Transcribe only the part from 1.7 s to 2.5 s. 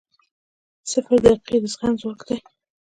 زغم ځواک دی.